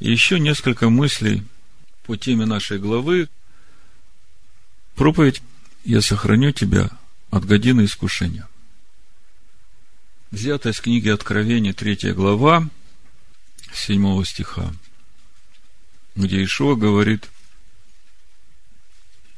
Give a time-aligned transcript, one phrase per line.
[0.00, 1.44] Еще несколько мыслей
[2.04, 3.28] по теме нашей главы.
[4.94, 5.42] Проповедь
[5.84, 6.90] «Я сохраню тебя
[7.30, 8.48] от годины искушения».
[10.30, 12.66] Взято из книги Откровения, 3 глава,
[13.74, 14.72] 7 стиха,
[16.16, 17.28] где Ишуа говорит,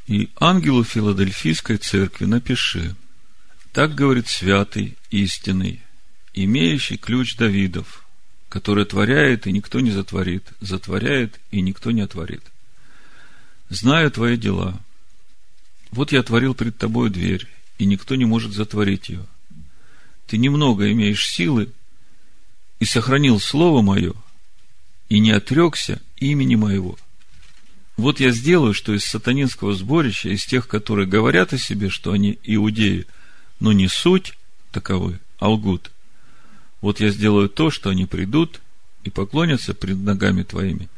[0.07, 2.95] «И ангелу Филадельфийской церкви напиши,
[3.73, 5.83] так говорит святый, истинный,
[6.35, 8.02] имеющий ключ Давидов,
[8.53, 12.43] который творяет, и никто не затворит, затворяет, и никто не отворит.
[13.71, 14.79] Знаю твои дела.
[15.91, 17.49] Вот я отворил пред тобой дверь,
[17.79, 19.27] и никто не может затворить ее
[20.33, 21.69] ты немного имеешь силы
[22.81, 24.15] и сохранил слово мое,
[25.11, 26.99] и не отрекся имени моего.
[27.99, 32.39] Вот я сделаю, что из сатанинского сборища, из тех, которые говорят о себе, что они
[32.45, 33.07] иудеи,
[33.61, 34.33] но не суть
[34.71, 35.91] таковы, а лгут.
[36.83, 38.61] Вот я сделаю то, что они придут
[39.05, 40.89] и поклонятся пред ногами твоими,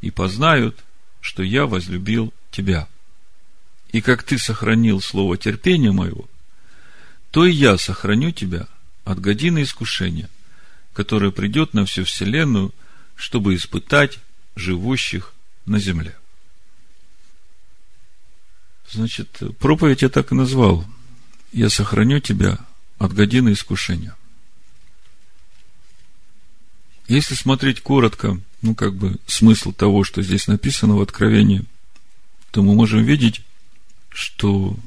[0.00, 0.78] и познают,
[1.20, 2.88] что я возлюбил тебя.
[3.90, 6.26] И как ты сохранил слово терпения моего,
[7.30, 8.68] то и я сохраню тебя
[9.04, 10.30] от годины искушения,
[10.92, 12.72] которое придет на всю Вселенную,
[13.16, 14.20] чтобы испытать
[14.54, 15.34] живущих
[15.66, 16.16] на земле.
[18.90, 20.84] Значит, проповедь я так и назвал.
[21.52, 22.58] Я сохраню тебя
[22.98, 24.14] от годины искушения.
[27.12, 31.62] Если смотреть коротко, ну, как бы, смысл того, что здесь написано в Откровении,
[32.52, 33.42] то мы можем видеть,
[34.08, 34.78] что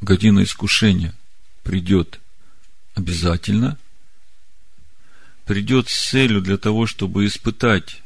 [0.00, 1.14] година искушения–
[1.62, 2.18] придет
[2.96, 3.78] обязательно,
[5.44, 8.02] придет с целью для того, чтобы испытать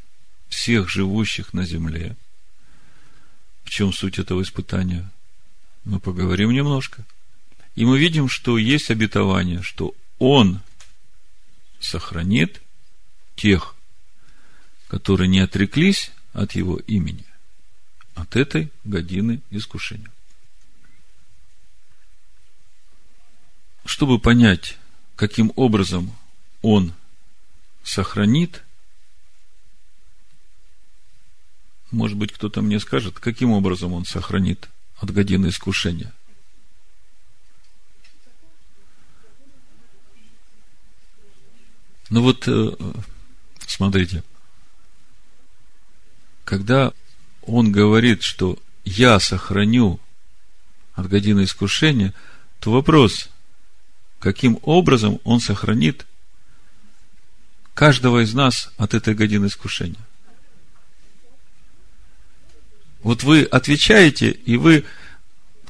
[0.51, 2.15] всех живущих на земле.
[3.65, 5.11] В чем суть этого испытания?
[5.87, 7.07] Мы поговорим немножко.
[7.75, 10.61] И мы видим, что есть обетование, что Он
[11.81, 12.61] сохранит
[13.39, 13.75] тех,
[14.89, 17.25] которые не отреклись от Его имени,
[18.15, 20.11] от этой годины искушения.
[23.89, 24.77] чтобы понять,
[25.17, 26.15] каким образом
[26.61, 26.93] он
[27.83, 28.63] сохранит,
[31.91, 34.69] может быть, кто-то мне скажет, каким образом он сохранит
[34.99, 36.13] от годины искушения.
[42.11, 42.77] Ну вот, э,
[43.79, 44.25] смотрите,
[46.45, 46.93] когда
[47.43, 50.01] он говорит, что я сохраню
[50.95, 52.13] от годины искушения,
[52.59, 53.29] то вопрос,
[54.19, 56.07] каким образом Он сохранит
[57.73, 60.05] каждого из нас от этой годины искушения.
[63.05, 64.85] Вот вы отвечаете, и вы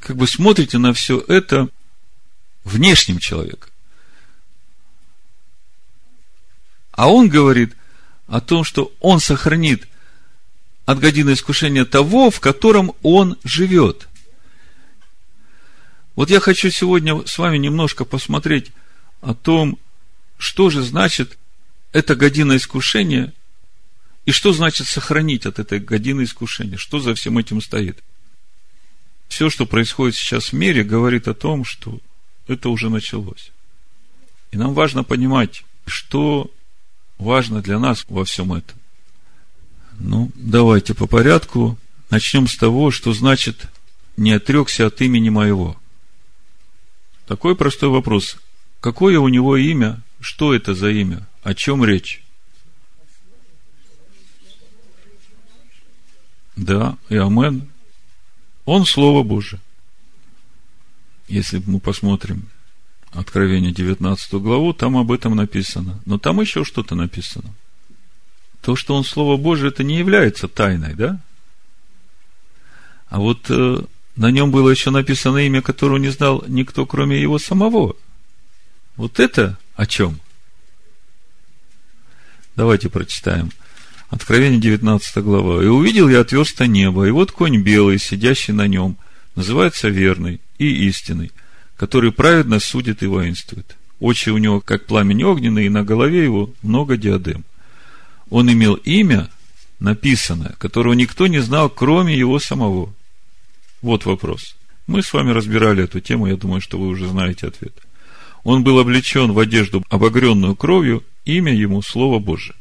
[0.01, 1.69] как бы смотрите на все это
[2.65, 3.71] внешним человеком.
[6.93, 7.77] А он говорит
[8.29, 9.89] о том, что он сохранит
[10.87, 14.09] от годины искушения того, в котором он живет.
[16.15, 18.73] Вот я хочу сегодня с вами немножко посмотреть
[19.21, 19.79] о том,
[20.39, 21.39] что же значит
[21.93, 23.33] эта година искушения
[24.25, 28.03] и что значит сохранить от этой годины искушения, что за всем этим стоит.
[29.29, 31.99] Все, что происходит сейчас в мире, говорит о том, что
[32.47, 33.53] это уже началось.
[34.51, 36.51] И нам важно понимать, что
[37.19, 38.79] важно для нас во всем этом.
[39.99, 41.77] Ну, давайте по порядку.
[42.11, 43.67] Начнем с того, что значит
[44.17, 45.77] «не отрекся от имени моего».
[47.27, 48.39] Такой простой вопрос.
[48.81, 50.01] Какое у него имя?
[50.21, 51.27] Что это за имя?
[51.43, 52.23] О чем речь?
[56.57, 57.69] Да, и амен.
[58.65, 59.61] Он Слово Божие.
[61.29, 62.49] Если мы посмотрим
[63.13, 66.01] Откровение 19 главу, там об этом написано.
[66.05, 67.55] Но там еще что-то написано.
[68.61, 71.21] То, что он Слово Божие, это не является тайной, да?
[73.09, 73.83] А вот э,
[74.17, 77.97] на нем было еще написано имя, которого не знал никто, кроме его самого.
[78.97, 80.21] Вот это о чем?
[82.57, 83.53] Давайте прочитаем.
[84.11, 85.63] Откровение 19 глава.
[85.63, 88.97] «И увидел я отверстое небо, и вот конь белый, сидящий на нем,
[89.37, 91.31] называется верный и истинный,
[91.79, 93.77] который праведно судит и воинствует.
[94.01, 97.45] Очи у него, как пламень огненный, и на голове его много диадем.
[98.31, 99.31] Он имел имя,
[99.79, 102.93] написанное, которого никто не знал, кроме его самого.
[103.81, 104.57] Вот вопрос.
[104.89, 107.75] Мы с вами разбирали эту тему, я думаю, что вы уже знаете ответ.
[108.43, 112.57] Он был облечен в одежду, обогренную кровью, имя ему Слово Божие.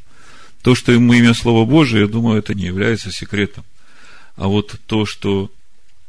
[0.61, 3.63] То, что ему имя Слово Божие, я думаю, это не является секретом.
[4.35, 5.49] А вот то, что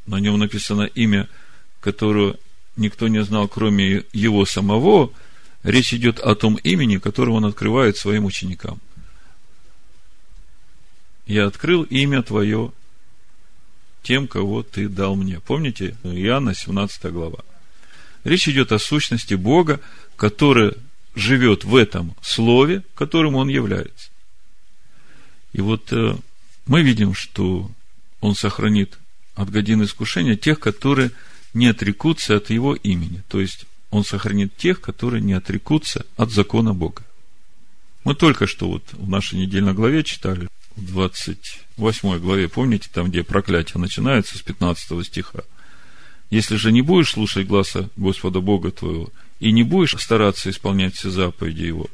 [0.06, 1.26] на нем написано имя,
[1.80, 2.34] которое
[2.78, 5.12] никто не знал, кроме его самого,
[5.62, 8.80] речь идет о том имени, которое он открывает своим ученикам.
[11.26, 12.72] я открыл имя Твое
[14.02, 15.40] тем, кого Ты дал мне.
[15.40, 17.44] Помните, Иоанна 17 глава.
[18.24, 19.80] Речь идет о сущности Бога,
[20.16, 20.72] который
[21.14, 24.10] живет в этом Слове, которым Он является.
[25.52, 26.16] И вот э,
[26.66, 27.70] мы видим, что
[28.20, 28.98] Он сохранит
[29.34, 31.10] от годин искушения тех, которые
[31.54, 33.22] не отрекутся от Его имени.
[33.28, 37.02] То есть, Он сохранит тех, которые не отрекутся от закона Бога.
[38.04, 43.24] Мы только что вот в нашей недельной главе читали, в 28 главе, помните, там, где
[43.24, 45.40] проклятие начинается с 15 стиха.
[46.30, 49.10] Если же не будешь слушать глаза Господа Бога твоего,
[49.40, 51.88] и не будешь стараться исполнять все заповеди Его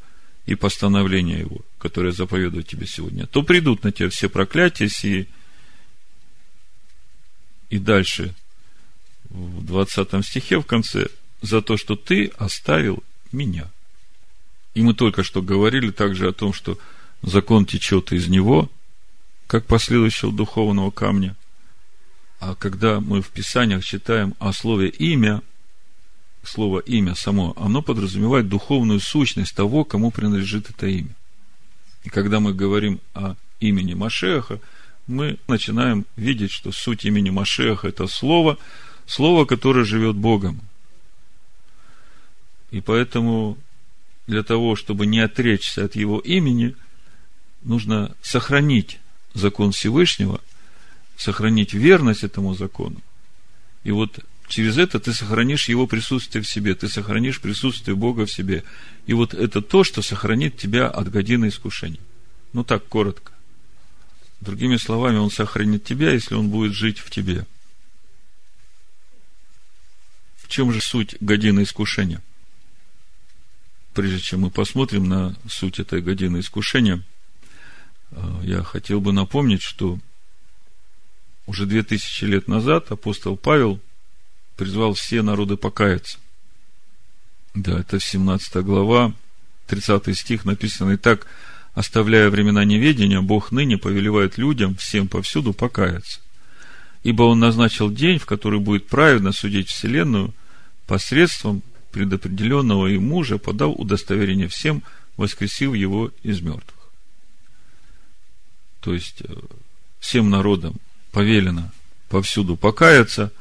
[0.46, 5.28] и постановления Его, которые я заповедую тебе сегодня, то придут на тебя все проклятия сии.
[7.70, 8.34] И дальше,
[9.64, 11.08] в 20 стихе в конце,
[11.40, 13.02] за то, что ты оставил
[13.32, 13.70] меня.
[14.74, 16.78] И мы только что говорили также о том, что
[17.22, 18.70] закон течет из него,
[19.46, 21.34] как последующего духовного камня.
[22.40, 25.40] А когда мы в Писаниях читаем о слове «имя»,
[26.42, 31.14] слово «имя» само, оно подразумевает духовную сущность того, кому принадлежит это имя.
[32.02, 34.60] И когда мы говорим о имени Машеха,
[35.06, 38.58] мы начинаем видеть, что суть имени Машеха– это слово,
[39.06, 40.60] слово, которое живет Богом.
[42.70, 43.58] И поэтому
[44.26, 46.74] для того, чтобы не отречься от его имени,
[47.62, 48.98] нужно сохранить
[49.34, 50.40] закон Всевышнего,
[51.16, 53.00] сохранить верность этому закону.
[53.84, 54.18] И вот
[54.48, 58.64] через это ты сохранишь его присутствие в себе, ты сохранишь присутствие Бога в себе.
[59.06, 62.00] И вот это то, что сохранит тебя от годины искушений.
[62.52, 63.32] Ну так, коротко.
[64.40, 67.46] Другими словами, он сохранит тебя, если он будет жить в тебе.
[70.36, 72.22] В чем же суть годины искушения?
[73.94, 77.02] прежде чем мы посмотрим на суть этой годины искушения,
[78.10, 79.98] э, я хотел бы напомнить, что
[81.46, 83.80] уже две тысячи лет назад апостол Павел
[84.56, 86.18] призвал все народы покаяться.
[87.54, 89.12] Да, это 17 глава,
[89.68, 91.26] 30 стих написано, «И так,
[91.74, 96.20] оставляя времена неведения, Бог ныне повелевает людям всем повсюду покаяться.
[97.04, 100.34] Ибо Он назначил день, в который будет праведно судить Вселенную
[100.86, 104.82] посредством предопределенного и мужа, подал удостоверение всем,
[105.16, 106.90] воскресив его из мертвых.
[108.80, 109.32] То есть, э,
[110.00, 110.74] всем народам
[111.12, 111.72] повелено
[112.08, 113.32] повсюду покаяться,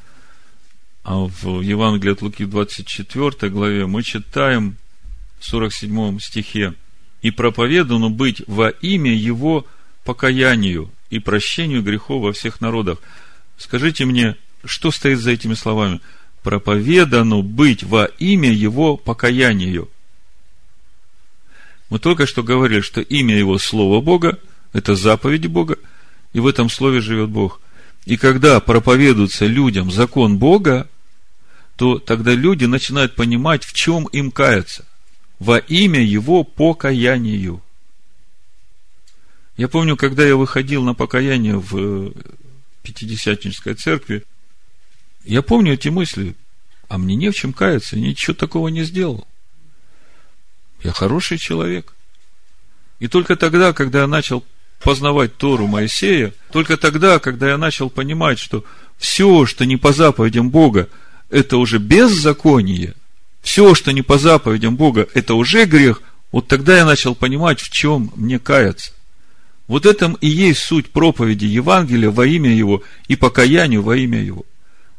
[1.04, 4.78] а в Евангелии от Луки 24 главе мы читаем
[5.40, 6.76] в 47 стихе
[7.22, 9.66] «И проповедано быть во имя Его
[10.06, 13.00] покаянию и прощению грехов во всех народах».
[13.58, 16.00] Скажите мне, что стоит за этими словами–
[16.44, 19.90] проповедано быть во имя Его покаянию.
[21.90, 24.40] Мы только что говорили, что имя Его Слово Бога,
[24.74, 25.78] это заповедь Бога,
[26.34, 27.62] и в этом Слове живет Бог.
[28.06, 30.90] И когда проповедуется людям закон Бога,
[31.78, 34.86] то тогда люди начинают понимать, в чем им каяться.
[35.40, 37.62] Во имя Его покаянию.
[39.56, 42.12] Я помню, когда я выходил на покаяние в
[42.82, 44.24] Пятидесятнической церкви,
[45.24, 46.36] я помню эти мысли,
[46.90, 49.28] а мне не в чем каяться, ничего такого не сделал.
[50.84, 51.94] Я хороший человек.
[53.00, 54.44] И только тогда, когда я начал
[54.82, 58.66] познавать Тору Моисея, только тогда, когда я начал понимать, что
[58.98, 60.90] все, что не по заповедям Бога,
[61.30, 62.94] это уже беззаконие,
[63.42, 67.70] все, что не по заповедям Бога, это уже грех, вот тогда я начал понимать, в
[67.70, 68.92] чем мне каяться.
[69.68, 74.46] Вот этом и есть суть проповеди Евангелия во имя Его и покаянию во имя Его.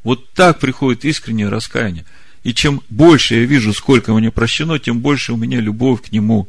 [0.04, 2.04] Вот так приходит искреннее раскаяние.
[2.44, 6.46] И чем больше я вижу, сколько мне прощено, тем больше у меня любовь к Нему.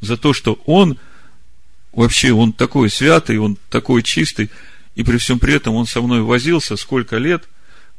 [0.00, 0.98] За то, что Он,
[1.92, 4.50] вообще, Он такой святый, Он такой чистый,
[4.96, 7.44] и при всем при этом Он со мной возился сколько лет,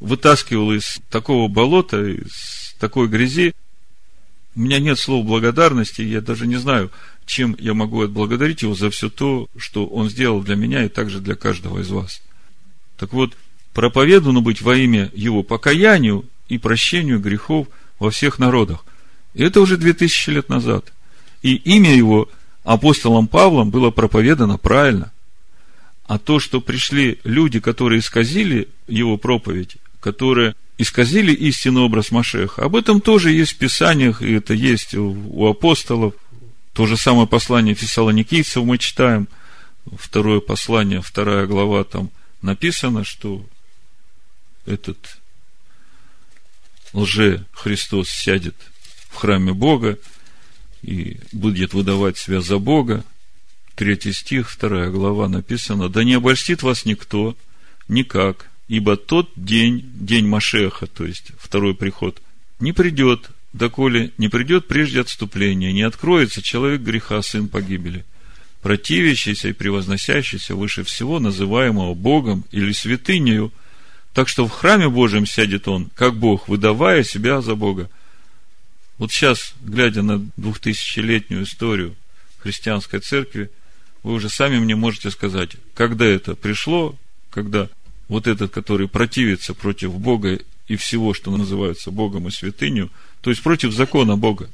[0.01, 3.53] вытаскивал из такого болота, из такой грязи.
[4.55, 6.91] У меня нет слов благодарности, я даже не знаю,
[7.25, 11.21] чем я могу отблагодарить Его за все то, что Он сделал для меня и также
[11.21, 12.21] для каждого из вас.
[12.97, 13.37] Так вот,
[13.79, 18.83] проповедано быть во имя его покаянию и прощению грехов во всех народах.
[19.33, 20.91] И это уже две тысячи лет назад.
[21.43, 22.27] И имя его
[22.65, 25.13] апостолом Павлом было проповедано правильно.
[26.07, 32.75] А то, что пришли люди, которые исказили его проповедь, которые исказили истинный образ Машеха, об
[32.75, 36.15] этом тоже есть в Писаниях, и это есть у апостолов.
[36.73, 39.29] То же самое послание фессалоникийцев мы читаем,
[39.97, 42.09] второе послание, вторая глава, там
[42.41, 43.45] написано, что
[44.69, 45.17] этот
[46.93, 48.55] лже-Христос сядет
[49.09, 49.97] в храме Бога
[50.81, 53.03] и будет выдавать себя за Бога.
[53.75, 57.35] третий стих, вторая глава написано, «Да не обольстит вас никто,
[57.87, 62.21] никак, ибо тот день, день Машеха, то есть второй приход,
[62.59, 68.05] не придет, доколе не придет прежде отступления, не откроется человек греха, сын погибели,
[68.61, 73.51] противящийся и превозносящийся выше всего, называемого Богом или святынею,
[74.13, 77.89] так что в храме Божьем сядет он, как Бог, выдавая себя за Бога.
[78.97, 81.95] Вот сейчас, глядя на двухтысячелетнюю историю
[82.39, 83.49] христианской церкви,
[84.03, 86.95] вы уже сами мне можете сказать, когда это пришло,
[87.29, 87.69] когда
[88.07, 92.89] вот этот, который противится против Бога и всего, что называется Богом и святынью,
[93.21, 94.49] то есть против закона Бога.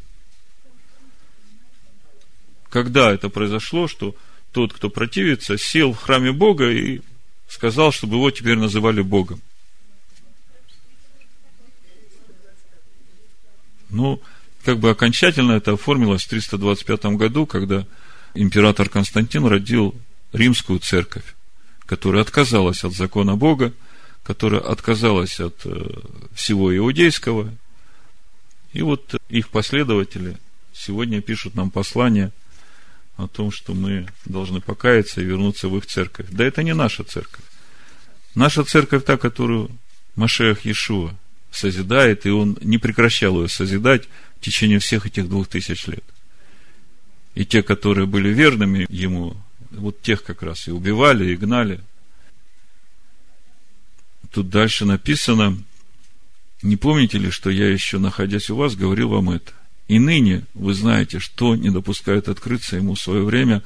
[2.70, 4.16] Когда это произошло, что
[4.52, 7.02] тот, кто противится, сел в храме Бога и
[7.48, 9.42] сказал, чтобы его теперь называли Богом.
[13.96, 14.22] Ну,
[14.66, 17.88] как бы окончательно это оформилось в 325 году, когда
[18.34, 19.96] император Константин родил
[20.34, 21.24] римскую церковь,
[21.86, 23.72] которая отказалась от закона Бога,
[24.24, 25.92] которая отказалась от э,
[26.34, 27.54] всего иудейского.
[28.74, 30.36] И вот их последователи
[30.74, 32.34] сегодня пишут нам послание
[33.16, 36.25] о том, что мы должны покаяться и вернуться в их церковь.
[36.32, 37.46] Да это не наша церковь.
[38.34, 39.70] Наша церковь та, которую
[40.18, 41.16] Машех Иешуа
[41.56, 44.04] созидает, и он не прекращал ее созидать
[44.38, 46.04] в течение всех этих двух тысяч лет.
[47.36, 49.36] И те, которые были верными ему,
[49.72, 51.82] вот тех как раз и убивали, и гнали.
[54.32, 55.58] Тут дальше написано,
[56.62, 59.52] не помните ли, что я еще, находясь у вас, говорил вам это?
[59.88, 63.62] И ныне вы знаете, что не допускает открыться ему в свое время,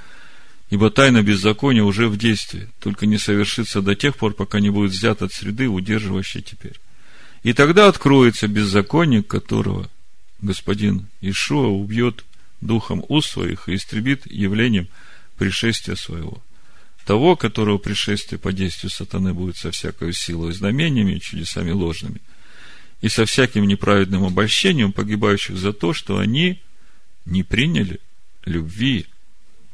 [0.69, 4.91] ибо тайна беззакония уже в действии, только не совершится до тех пор, пока не будет
[4.91, 6.79] взят от среды, удерживающей теперь.
[7.43, 9.89] И тогда откроется беззаконник, которого
[10.41, 12.25] господин Ишуа убьет
[12.61, 14.87] духом уст своих и истребит явлением
[15.37, 16.41] пришествия своего.
[17.05, 22.21] Того, которого пришествие по действию сатаны будет со всякой силой, знамениями чудесами ложными,
[23.01, 26.61] и со всяким неправедным обольщением погибающих за то, что они
[27.25, 28.01] не приняли
[28.43, 29.07] любви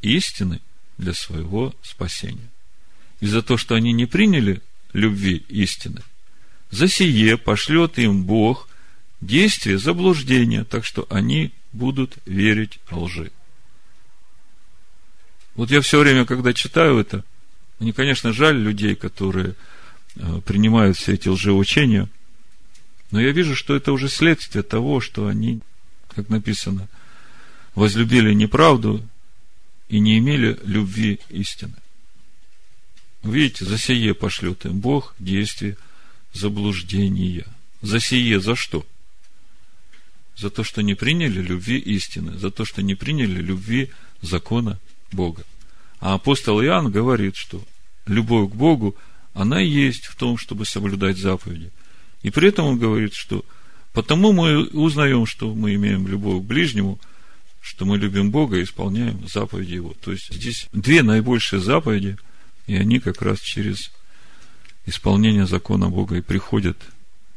[0.03, 0.61] истины
[0.99, 2.51] для своего спасения.
[3.19, 4.61] И за то, что они не приняли
[4.93, 6.03] любви истины–
[6.71, 8.67] за сие пошлет им Бог
[9.21, 13.31] действие заблуждения, так что они будут верить лжи.
[15.55, 17.23] Вот я все время, когда читаю это,
[17.79, 19.55] мне, конечно, жаль людей, которые
[20.15, 22.09] э, принимают все эти лжеучения,
[23.11, 25.61] но я вижу, что это уже следствие того, что они,
[26.13, 26.87] как написано,
[27.73, 29.07] возлюбили неправду
[29.89, 31.75] и не имели любви истины.
[33.23, 35.77] Видите, за сие пошлет им Бог действие
[36.35, 37.45] заблуждения.
[37.81, 38.85] За сие за что?
[40.37, 43.89] За то, что не приняли любви истины, за то, что не приняли любви
[44.21, 44.79] закона
[45.11, 45.43] Бога.
[45.99, 47.63] А апостол Иоанн говорит, что
[48.05, 48.95] любовь к Богу,
[49.33, 51.71] она есть в том, чтобы соблюдать заповеди.
[52.21, 53.45] И при этом он говорит, что
[53.93, 56.99] потому мы узнаем, что мы имеем любовь к ближнему,
[57.61, 59.95] что мы любим Бога и исполняем заповеди Его.
[60.01, 62.17] То есть здесь две наибольшие заповеди,
[62.67, 63.91] и они как раз через
[64.85, 66.77] исполнение закона Бога и приходит,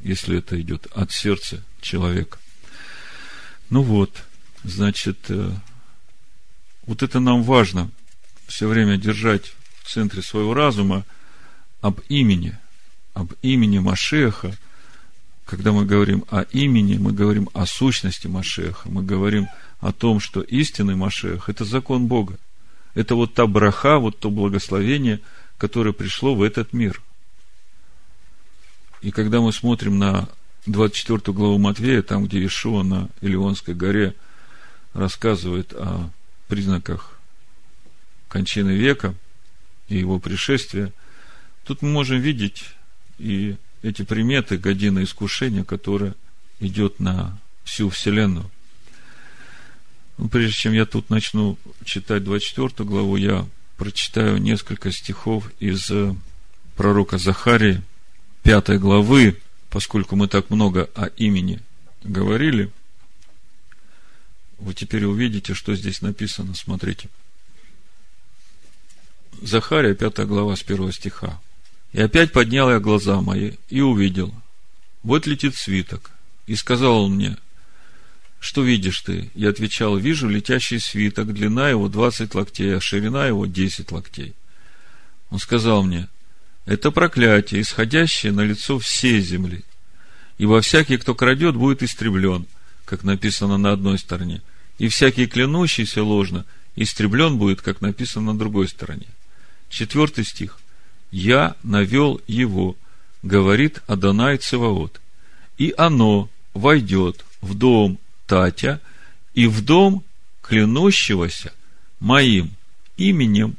[0.01, 2.39] если это идет от сердца человека.
[3.71, 4.23] Ну вот,
[4.65, 5.51] значит, э,
[6.87, 7.91] вот это нам важно
[8.47, 11.05] все время держать в центре своего разума
[11.81, 12.57] об имени,
[13.15, 14.57] об имени Машеха.
[15.45, 19.49] Когда мы говорим о имени, мы говорим о сущности Машеха, мы говорим
[19.81, 22.39] о том, что истинный Машех– это закон Бога.
[22.95, 25.21] Это вот та браха, вот то благословение,
[25.57, 27.01] которое пришло в этот мир–
[29.01, 30.29] и когда мы смотрим на
[30.67, 34.15] 24 главу Матвея, там, где Ишуа на Илионской горе
[34.93, 36.11] рассказывает о
[36.49, 37.19] признаках
[38.29, 39.15] кончины века
[39.89, 40.93] и его пришествия,
[41.65, 42.65] тут мы можем видеть
[43.19, 46.15] и эти приметы годины искушения, которое
[46.61, 48.51] идет на всю Вселенную.
[50.17, 55.91] Ну, прежде чем я тут начну читать 24 главу, я прочитаю несколько стихов из
[56.77, 57.83] пророка Захарии,
[58.49, 59.37] пятой главы,
[59.69, 61.61] поскольку мы так много о имени
[62.03, 62.73] говорили,
[64.57, 66.55] вы теперь увидите, что здесь написано.
[66.55, 67.11] Смотрите.
[69.43, 71.39] Захария, пятая глава, с первого стиха.
[71.93, 74.35] «И опять поднял я глаза мои и увидел.
[75.03, 76.11] Вот летит свиток.
[76.47, 77.37] И сказал он мне,
[78.41, 79.31] что видишь ты?
[79.35, 84.35] Я отвечал, вижу летящий свиток, длина его двадцать локтей, а ширина его десять локтей.
[85.29, 86.09] Он сказал мне,
[86.69, 89.65] это проклятие, исходящее на лицо всей земли.
[90.37, 92.45] Ибо всякий, кто крадет, будет истреблен,
[92.85, 94.43] как написано на одной стороне.
[94.77, 96.45] И всякий клянущийся ложно
[96.77, 99.07] истреблен будет, как написано на другой стороне.
[99.71, 100.59] Четвертый стих.
[101.11, 102.77] «Я навел его,
[103.23, 105.01] говорит Адонай Цеваот,
[105.57, 108.79] и оно войдет в дом Татя
[109.33, 110.05] и в дом
[110.43, 111.55] клянущегося
[111.99, 112.51] моим
[112.99, 113.57] именем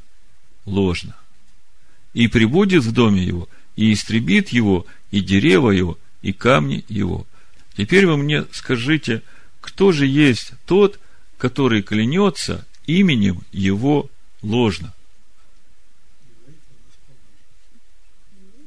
[0.64, 1.16] ложно.
[2.12, 7.26] И прибудет в доме его, и истребит его, и дерево его, и камни его.
[7.76, 9.22] Теперь вы мне скажите,
[9.60, 10.98] кто же есть тот,
[11.38, 14.10] который клянется именем его
[14.42, 14.92] ложно?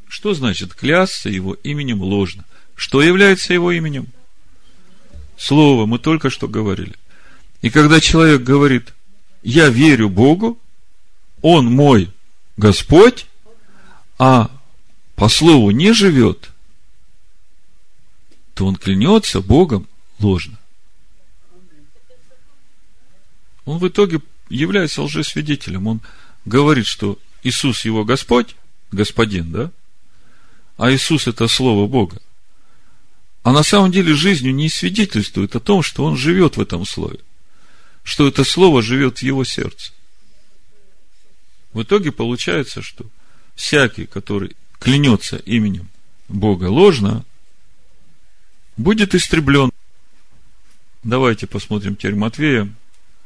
[0.08, 2.46] Что значит клясться его именем ложно?
[2.76, 4.08] Что является его именем?
[5.38, 6.94] Слово, мы только что говорили.
[7.62, 8.94] И когда человек говорит,
[9.42, 10.60] я верю Богу,
[11.42, 12.12] Он мой
[12.58, 13.26] Господь,
[14.25, 14.50] а
[15.18, 16.51] по слову не живет,
[18.53, 19.86] то он клянется Богом
[20.20, 20.58] ложно.
[23.65, 25.88] Он в итоге является лжесвидетелем.
[25.88, 26.01] Он
[26.46, 28.56] говорит, что Иисус его Господь,
[28.94, 29.72] Господин, да?
[30.77, 32.22] А Иисус это Слово Бога.
[33.44, 37.20] А на самом деле жизнью не свидетельствует о том, что он живет в этом Слове.
[38.03, 39.92] Что это Слово живет в его сердце.
[41.74, 43.06] В итоге получается, что
[43.56, 45.88] всякий, который клянется именем
[46.28, 47.26] Бога ложно,
[48.78, 49.72] будет истреблен.
[51.04, 52.74] Давайте посмотрим теперь Матвея,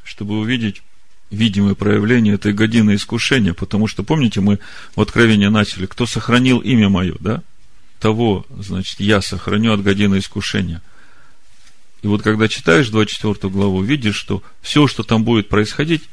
[0.03, 0.81] чтобы увидеть
[1.29, 4.59] видимое проявление этой годины искушения, потому что, помните, мы
[4.95, 7.43] в Откровении начали, кто сохранил имя мое, да?
[7.99, 10.81] Того, значит, я сохраню от годины искушения.
[12.03, 16.03] И вот когда читаешь 24 главу, видишь, что все, что там будет происходить,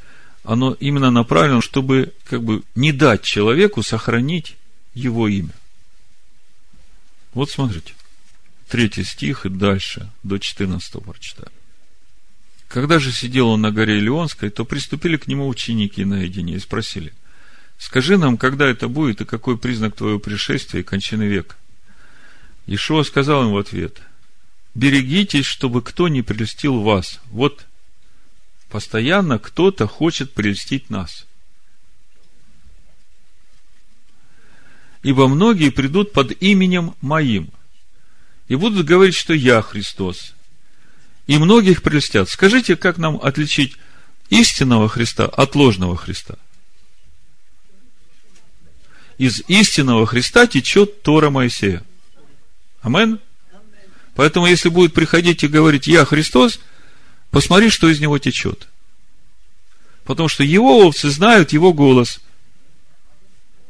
[0.45, 4.57] оно именно направлено, чтобы как бы не дать человеку сохранить
[4.93, 5.55] его имя.
[7.33, 7.95] Вот смотрите.
[8.69, 11.51] Третий стих и дальше, до 14 прочитаю.
[12.69, 17.13] Когда же сидел он на горе Илионской, то приступили к нему ученики наедине и спросили,
[17.79, 21.57] скажи нам, когда это будет и какой признак твоего пришествия и кончины века?
[22.67, 24.01] Ишуа сказал им в ответ,
[24.75, 27.21] берегитесь, чтобы кто не прельстил вас.
[27.27, 27.67] Вот
[28.75, 31.27] постоянно кто-то хочет прельстить нас.
[35.05, 37.51] Ибо многие придут под именем моим
[38.49, 40.35] и будут говорить, что я Христос.
[41.29, 42.29] И многих прельстят.
[42.29, 43.77] Скажите, как нам отличить
[44.29, 46.35] истинного Христа от ложного Христа?
[49.19, 51.85] Из истинного Христа течет Тора Моисея.
[52.83, 53.21] Амен?
[54.17, 56.59] Поэтому, если будет приходить и говорить, я Христос,
[57.35, 58.69] посмотри, что из него течет.
[60.05, 62.21] Потому что его овцы знают его голос.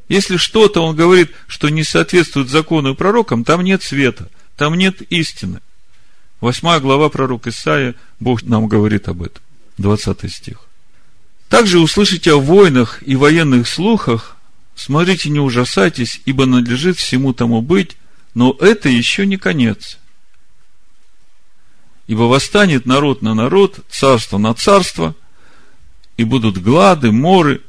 [0.09, 5.01] Если что-то он говорит, что не соответствует закону и пророкам, там нет света, там нет
[5.11, 5.61] истины.
[6.41, 9.43] Восьмая глава пророк Исаия, Бог нам говорит об этом.
[9.79, 10.61] 20 стих.
[11.49, 14.37] Также услышите о войнах и военных слухах,
[14.75, 17.97] смотрите, не ужасайтесь, ибо надлежит всему тому быть,
[18.35, 19.99] но это еще не конец.
[22.07, 25.15] Ибо восстанет народ на народ, царство на царство,
[26.17, 27.63] и будут глады, моры,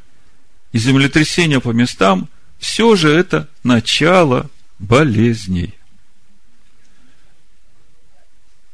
[0.71, 2.27] и землетрясения по местам,
[2.59, 5.73] все же это начало болезней.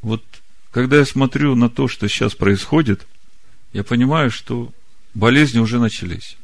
[0.01, 0.23] Вот
[0.71, 3.05] когда я смотрю на то, что сейчас происходит,
[3.73, 4.73] я понимаю, что
[5.13, 6.37] болезни уже начались.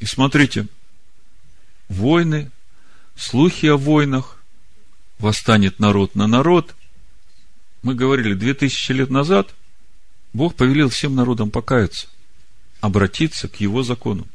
[0.00, 0.66] И смотрите,
[1.88, 2.50] войны,
[3.16, 4.42] слухи о войнах,
[5.18, 6.74] восстанет народ на народ.
[7.82, 9.54] Мы говорили, две тысячи лет назад
[10.32, 12.06] Бог повелел всем народам покаяться,
[12.80, 14.26] обратиться к Его закону.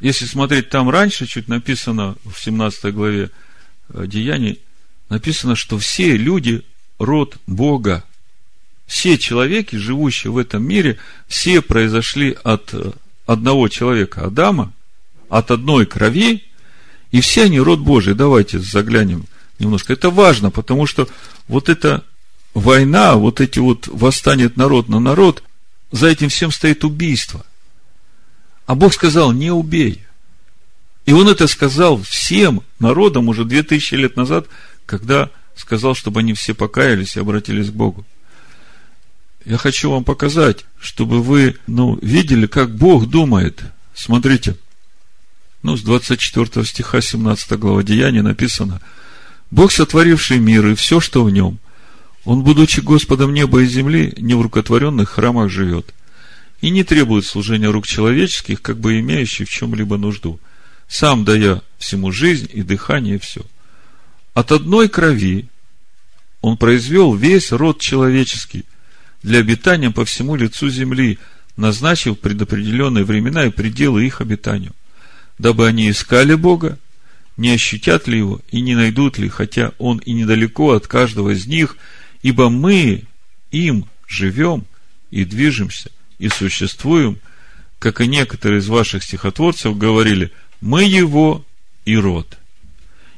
[0.00, 3.30] Если смотреть там раньше, чуть написано в 17 главе
[3.90, 4.60] э, Деяний,
[5.08, 6.62] написано, что все люди
[6.98, 8.04] род Бога.
[8.86, 12.92] Все человеки, живущие в этом мире, все произошли от э,
[13.26, 14.72] одного человека, Адама,
[15.28, 16.44] от одной крови,
[17.12, 18.14] и все они род Божий.
[18.14, 19.26] Давайте заглянем
[19.58, 19.92] немножко.
[19.92, 21.08] Это важно, потому что
[21.48, 22.04] вот эта
[22.54, 25.42] война, вот эти вот восстанет народ на народ,
[25.90, 27.44] за этим всем стоит убийство.
[28.66, 30.02] А Бог сказал, не убей.
[31.06, 34.46] И Он это сказал всем народам уже две тысячи лет назад,
[34.86, 38.04] когда сказал, чтобы они все покаялись и обратились к Богу.
[39.44, 43.62] Я хочу вам показать, чтобы вы ну, видели, как Бог думает.
[43.94, 44.56] Смотрите.
[45.62, 48.80] Ну, с 24 стиха 17 глава Деяния написано.
[49.54, 51.58] Бог, сотворивший мир и все, что в нем,
[52.24, 55.94] Он, будучи Господом неба и земли, не в рукотворенных храмах живет
[56.60, 60.40] и не требует служения рук человеческих, как бы имеющий в чем-либо нужду,
[60.88, 63.42] сам дая всему жизнь и дыхание и все–
[64.34, 65.48] от одной крови
[66.40, 68.64] он произвел весь род человеческий
[69.22, 71.18] для обитания по всему лицу земли,
[71.56, 74.72] назначив предопределенные времена и пределы их обитанию,
[75.38, 76.78] дабы они искали Бога,
[77.36, 81.46] не ощутят ли Его и не найдут ли, хотя Он и недалеко от каждого из
[81.46, 81.76] них,
[82.22, 83.04] ибо мы
[83.50, 84.64] им живем
[85.10, 87.18] и движемся и существуем,
[87.78, 91.44] как и некоторые из ваших стихотворцев говорили, мы Его
[91.84, 92.38] и род.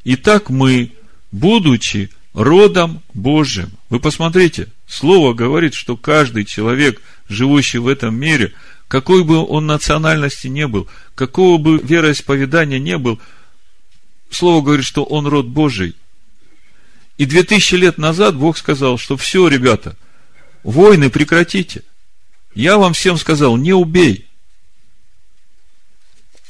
[0.05, 0.93] Итак, мы,
[1.33, 8.53] будучи родом Божьим, вы посмотрите, Слово говорит, что каждый человек, живущий в этом мире,
[8.89, 13.21] какой бы он национальности не был, какого бы вероисповедания не был,
[14.31, 15.95] Слово говорит, что он род Божий.
[17.19, 19.97] И две тысячи лет назад Бог сказал, что все, ребята,
[20.63, 21.83] войны прекратите.
[22.55, 24.27] Я вам всем сказал, не убей.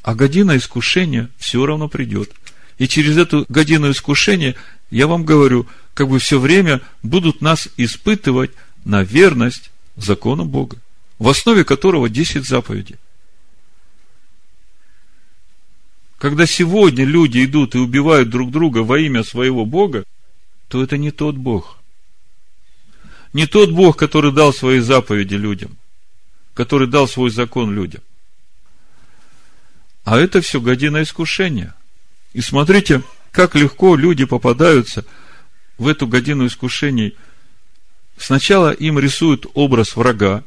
[0.03, 2.33] А година искушения все равно придет.
[2.79, 4.55] И через эту годину искушения,
[4.91, 8.51] я вам говорю, как бы все время будут нас испытывать
[8.85, 10.77] на верность закону Бога,
[11.19, 12.97] в основе которого 10 заповедей.
[16.19, 20.05] Когда сегодня люди идут и убивают друг друга во имя своего Бога,
[20.69, 21.79] то это не тот Бог.
[23.33, 25.77] Не тот Бог, который дал свои заповеди людям,
[26.55, 28.03] который дал свой закон людям.
[30.05, 31.75] А это все година искушения.
[32.33, 35.05] И смотрите, как легко люди попадаются
[35.77, 37.15] в эту годину искушений.
[38.17, 40.43] Сначала им рисуют образ врага,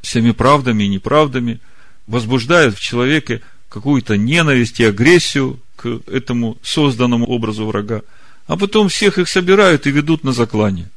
[0.00, 1.60] всеми правдами и неправдами,
[2.06, 3.42] возбуждают в человеке
[3.74, 8.02] какую-то ненависть и агрессию к этому созданному образу врага,
[8.46, 10.88] а потом всех их собирают и ведут на заклание.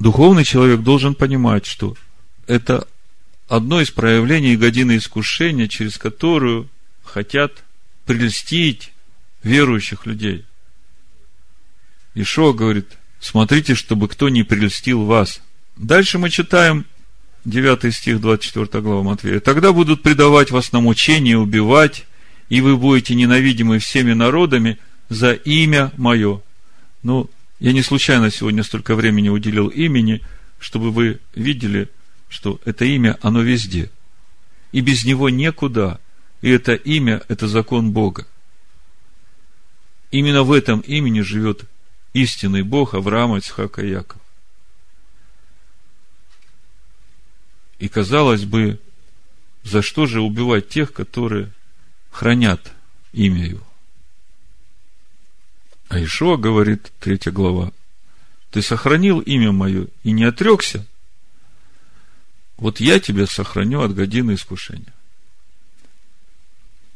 [0.00, 1.96] Духовный человек должен понимать, что
[2.48, 2.88] это
[3.46, 6.68] одно из проявлений годины искушения, через которую
[7.04, 7.62] хотят
[8.04, 8.92] прельстить
[9.44, 10.44] верующих людей.
[12.16, 12.88] Ишо говорит,
[13.20, 15.40] смотрите, чтобы кто не прельстил вас.
[15.76, 16.84] Дальше мы читаем
[17.44, 19.40] 9 стих, 24 глава Матвея.
[19.40, 22.06] Тогда будут предавать вас на мучение, убивать,
[22.48, 24.78] и вы будете ненавидимы всеми народами
[25.08, 26.40] за имя мое.
[27.02, 27.28] Ну,
[27.58, 30.20] я не случайно сегодня столько времени уделил имени,
[30.60, 31.88] чтобы вы видели,
[32.28, 33.90] что это имя, оно везде.
[34.70, 36.00] И без него некуда.
[36.42, 38.26] И это имя– это закон Бога.
[40.12, 41.64] Именно в этом имени живет
[42.14, 44.21] истинный Бог Авраама, Ицхака и Якова.
[47.82, 48.78] И казалось бы,
[49.64, 51.50] за что же убивать тех, которые
[52.12, 52.70] хранят
[53.12, 53.66] имя его?
[55.88, 57.72] А Ишуа говорит, третья глава,
[58.52, 60.86] ты сохранил имя мое и не отрекся,
[62.56, 64.94] вот я тебя сохраню от годины искушения.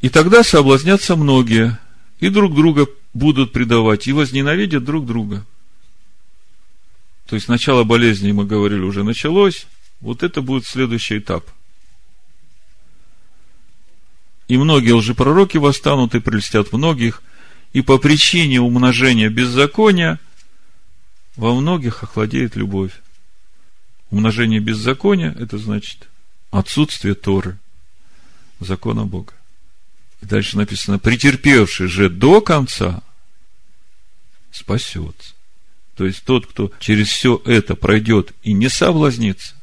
[0.03, 1.81] И тогда соблазнятся многие,
[2.21, 5.45] и друг друга будут предавать, и возненавидят друг друга.
[7.27, 9.67] То есть начало болезни, мы говорили, уже началось,
[10.01, 11.49] вот это будет следующий этап.
[14.49, 17.23] И многие лжепророки восстанут и прельстят многих,
[17.73, 20.21] и по причине умножения беззакония
[21.35, 22.93] во многих охладеет любовь.
[24.11, 26.09] Умножение беззакония– это значит
[26.51, 27.59] отсутствие Торы,
[28.61, 29.33] закона Бога.
[30.23, 33.03] И дальше написано, претерпевший же до конца
[34.53, 35.35] спасется.
[35.97, 39.56] То есть тот, кто через все это пройдет и не соблазнится,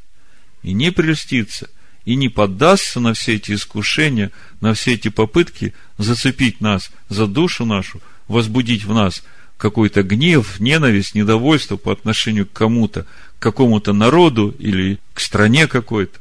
[0.64, 1.70] и не прельстится,
[2.06, 7.66] и не поддастся на все эти искушения, на все эти попытки зацепить нас за душу
[7.66, 9.24] нашу, возбудить в нас
[9.58, 13.06] какой-то гнев, ненависть, недовольство по отношению к кому-то,
[13.38, 16.20] к какому-то народу или к стране какой-то.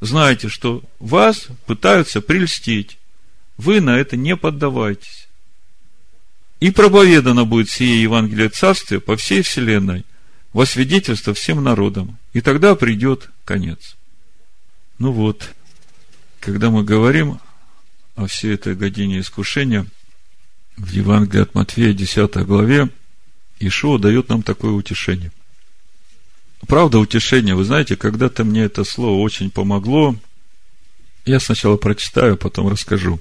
[0.00, 2.98] Знаете, что вас пытаются прельстить.
[3.58, 5.28] Вы на это не поддавайтесь.
[6.58, 10.04] И проповедано будет сие Евангелие Царствия по всей вселенной,
[10.52, 12.18] во свидетельство всем народам.
[12.32, 13.96] И тогда придет конец.
[14.98, 15.50] Ну вот,
[16.40, 17.40] когда мы говорим
[18.16, 19.86] о всей этой године искушения,
[20.76, 22.88] в Евангелии от Матфея, 10 главе,
[23.58, 25.30] Ишуа дает нам такое утешение.
[26.66, 30.16] Правда, утешение, вы знаете, когда-то мне это слово очень помогло.
[31.24, 33.20] Я сначала прочитаю, потом расскажу.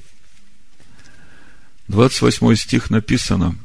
[1.89, 3.55] 28 стих написано.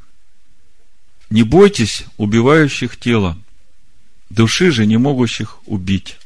[1.30, 3.38] Не бойтесь убивающих тело,
[4.34, 6.16] души же не могущих убить.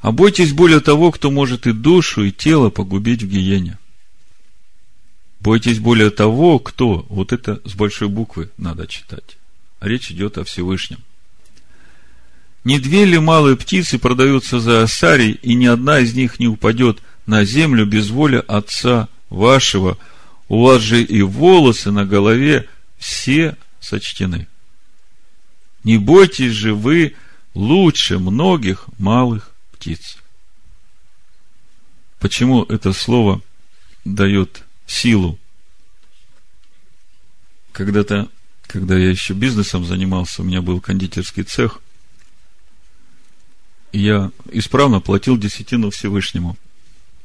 [0.00, 3.78] А бойтесь более того, кто может и душу, и тело погубить в гиене.
[5.40, 9.36] Бойтесь более того, кто, вот это с большой буквы надо читать.
[9.80, 10.98] Речь идет о Всевышнем.
[12.64, 16.98] Не две ли малые птицы продаются за осарий, и ни одна из них не упадет
[17.26, 19.96] на землю без воли Отца вашего?
[20.48, 24.48] У вас же и волосы на голове все сочтены.
[25.88, 27.14] Не бойтесь же вы
[27.54, 30.18] лучше многих малых птиц.
[32.20, 33.40] Почему это слово
[34.04, 35.38] дает силу?
[37.72, 38.28] Когда-то,
[38.66, 41.80] когда я еще бизнесом занимался, у меня был кондитерский цех,
[43.90, 46.58] я исправно платил десятину Всевышнему.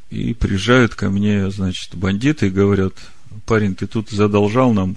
[0.09, 2.93] И приезжают ко мне, значит, бандиты и говорят,
[3.45, 4.95] парень, ты тут задолжал нам,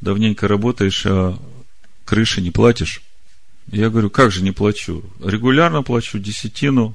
[0.00, 1.38] давненько работаешь, а
[2.12, 3.00] крыши не платишь.
[3.68, 5.02] Я говорю, как же не плачу?
[5.24, 6.94] Регулярно плачу десятину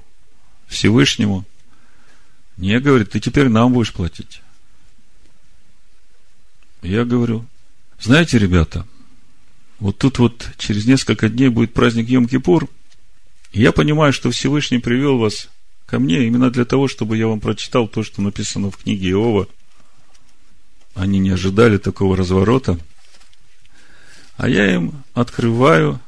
[0.67, 1.43] Всевышнему.
[2.57, 4.41] Не, говорит, ты теперь нам будешь платить.
[6.83, 7.47] Я говорю,
[7.99, 8.85] знаете, ребята,
[9.79, 12.69] вот тут вот через несколько дней будет праздник Йом-Кипур,
[13.53, 15.49] и я понимаю, что Всевышний привел вас
[15.87, 19.47] ко мне именно для того, чтобы я вам прочитал то, что написано в книге Иова.
[20.93, 22.77] Они не ожидали такого разворота.
[24.37, 25.99] А я им открываю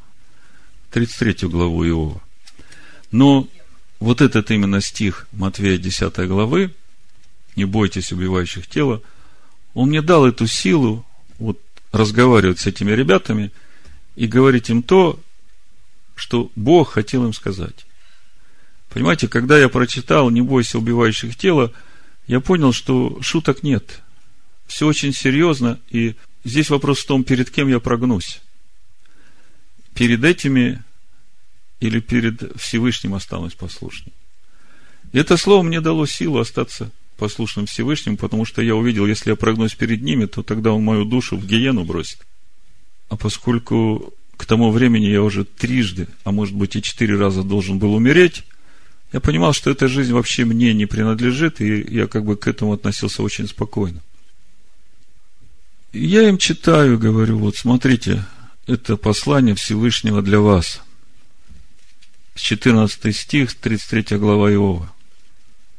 [0.92, 2.22] 33 главу Иова.
[3.12, 3.48] Но
[4.00, 6.74] вот этот именно стих Матвея 10 главы,
[7.56, 9.02] не бойтесь убивающих тела,
[9.74, 11.06] он мне дал эту силу
[11.39, 11.60] вот
[11.92, 13.52] разговаривать с этими ребятами
[14.15, 15.20] и говорить им то,
[16.15, 17.86] что Бог хотел им сказать.
[18.89, 21.72] Понимаете, когда я прочитал «Не бойся убивающих тела»,
[22.28, 24.02] я понял, что шуток нет.
[24.68, 28.41] Все очень серьезно, и здесь вопрос в том, перед кем я прогнусь.
[29.93, 30.84] Перед этими
[31.80, 34.13] или перед Всевышним останусь послушным.
[35.12, 39.75] Это слово мне дало силу остаться послушным Всевышним, потому что я увидел, если я прогнусь
[39.75, 42.19] перед ними, то тогда он мою душу в гиену бросит.
[43.10, 47.78] А поскольку к тому времени я уже трижды, а может быть и четыре раза должен
[47.78, 48.43] был умереть,
[49.12, 52.73] я понимал, что эта жизнь вообще мне не принадлежит, и я как бы к этому
[52.73, 54.02] относился очень спокойно.
[55.91, 58.25] Я им читаю, говорю, вот смотрите,
[58.67, 60.82] это послание Всевышнего для вас–
[62.39, 64.91] 14 стих, 33 глава Иова.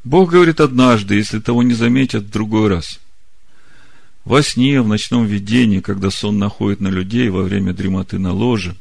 [0.04, 3.00] Бог говорит однажды, если того не заметят, в другой раз.
[4.24, 8.76] Во сне, в ночном видении, когда сон находит на людей во время дремоты на ложе,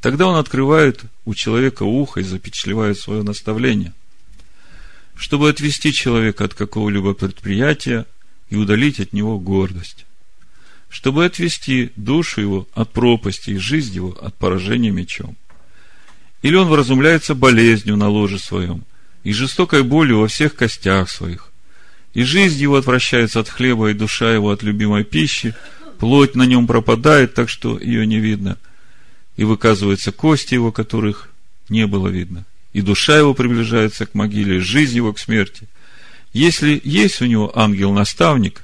[0.00, 3.94] тогда он открывает у человека ухо и запечатлевает свое наставление,
[5.14, 8.06] чтобы отвести человека от какого-либо предприятия
[8.50, 10.04] и удалить от него гордость,
[10.94, 15.36] чтобы отвести душу его от пропасти и жизнь его от поражения мечом.
[16.42, 18.84] Или он вразумляется болезнью на ложе своем
[19.24, 21.50] и жестокой болью во всех костях своих.
[22.12, 25.56] И жизнь его отвращается от хлеба, и душа его от любимой пищи,
[25.98, 28.56] плоть на нем пропадает, так что ее не видно.
[29.36, 31.28] И выказываются кости его, которых
[31.68, 32.44] не было видно.
[32.72, 35.66] И душа его приближается к могиле, жизнь его к смерти.
[36.32, 38.62] Если есть у него ангел-наставник,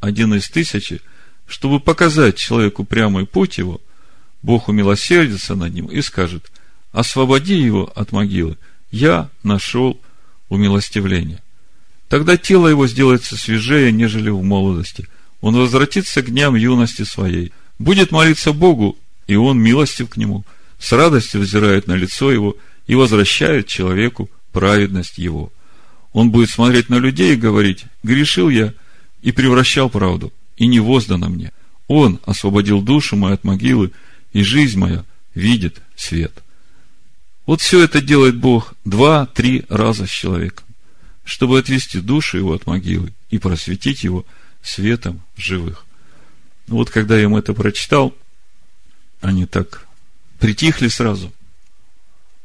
[0.00, 1.02] один из тысячи,
[1.46, 3.80] чтобы показать человеку прямой путь его,
[4.42, 6.50] Бог умилосердится над ним и скажет,
[6.92, 8.56] освободи его от могилы,
[8.90, 10.00] я нашел
[10.48, 11.42] умилостивление.
[12.08, 15.08] Тогда тело его сделается свежее, нежели в молодости.
[15.40, 20.44] Он возвратится к дням юности своей, будет молиться Богу, и он милостив к нему,
[20.78, 22.56] с радостью взирает на лицо его
[22.86, 25.52] и возвращает человеку праведность его.
[26.12, 28.72] Он будет смотреть на людей и говорить, грешил я
[29.22, 31.52] и превращал правду, и не воздано мне.
[31.88, 33.92] Он освободил душу мою от могилы,
[34.32, 36.42] и жизнь моя видит свет.
[37.46, 40.64] Вот все это делает Бог два-три раза с человеком,
[41.24, 44.26] чтобы отвести душу его от могилы и просветить его
[44.62, 45.86] светом живых.
[46.66, 48.14] Вот когда я им это прочитал,
[49.20, 49.86] они так
[50.40, 51.32] притихли сразу,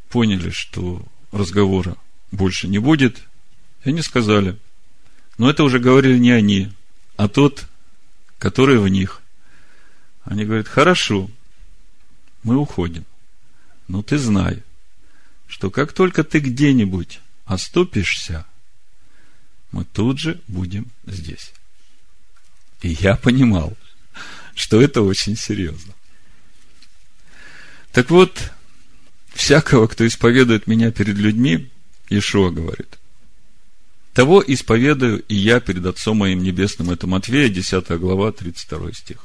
[0.09, 1.97] поняли, что разговора
[2.31, 3.17] больше не будет,
[3.83, 4.57] и они сказали,
[5.37, 6.69] но это уже говорили не они,
[7.17, 7.65] а тот,
[8.41, 9.21] который в них.
[10.23, 11.29] Они говорят, хорошо,
[12.41, 13.05] мы уходим,
[13.87, 14.63] но ты знай,
[15.47, 18.47] что как только ты где-нибудь оступишься,
[19.71, 21.53] мы тут же будем здесь.
[22.81, 23.77] И я понимал,
[24.55, 25.93] что это очень серьезно.
[27.91, 28.51] Так вот,
[29.35, 31.69] всякого, кто исповедует меня перед людьми,
[32.09, 32.97] Ишуа говорит,
[34.13, 36.89] того исповедую и я перед Отцом моим Небесным.
[36.89, 39.17] Это Матвея, 10 глава, 32 стих.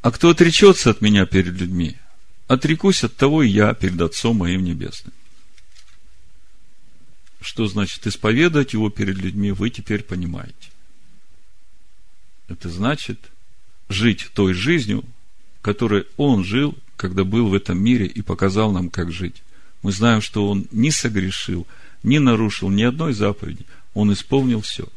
[0.00, 1.96] А кто отречется от меня перед людьми,
[2.46, 5.12] отрекусь от того и я перед Отцом моим Небесным.
[7.40, 10.70] Что значит исповедовать его перед людьми, вы теперь понимаете.
[12.48, 13.18] Это значит
[13.88, 15.04] жить той жизнью,
[15.60, 19.42] которой он жил, когда был в этом мире и показал нам, как жить.
[19.86, 21.64] Мы знаем, что он не согрешил,
[22.02, 23.64] не нарушил ни одной заповеди.
[23.94, 24.88] Он исполнил все.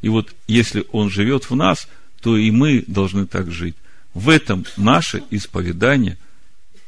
[0.00, 1.88] И вот если он живет в нас,
[2.22, 3.76] то и мы должны так жить.
[4.14, 6.16] В этом наше исповедание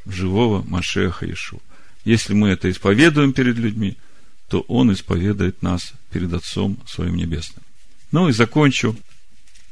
[0.07, 1.61] живого Машеха Ишу.
[2.05, 3.97] Если мы это исповедуем перед людьми,
[4.49, 7.63] то Он исповедует нас перед Отцом Своим Небесным.
[8.11, 8.97] Ну и закончу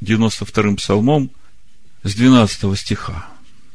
[0.02, 1.32] 92-м псалмом
[2.04, 3.26] с 12 стиха.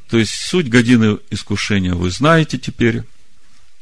[0.09, 3.03] То есть, суть годины искушения вы знаете теперь.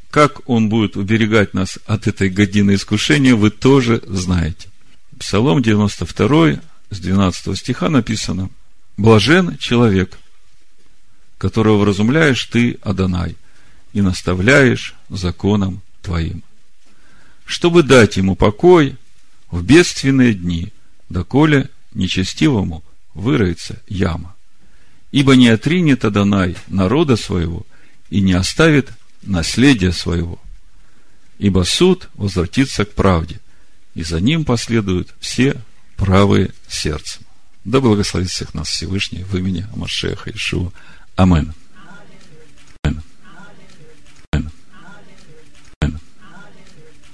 [0.09, 4.69] Как Он будет уберегать нас от этой годины искушения, вы тоже знаете.
[5.19, 8.49] Псалом 92, с 12 стиха написано,
[8.97, 10.17] «Блажен человек,
[11.37, 13.35] которого вразумляешь ты, Адонай,
[13.93, 16.43] и наставляешь законом твоим,
[17.45, 18.95] чтобы дать ему покой
[19.51, 20.71] в бедственные дни,
[21.09, 24.35] доколе нечестивому выроется яма.
[25.11, 27.65] Ибо не отринет Адонай народа своего
[28.09, 30.39] и не оставит наследия своего.
[31.37, 33.39] Ибо суд возвратится к правде,
[33.95, 35.61] и за ним последуют все
[35.95, 37.23] правые сердцем.
[37.65, 40.71] Да благословит всех нас Всевышний в имени Амашеха Ишуа.
[41.15, 41.53] Амин.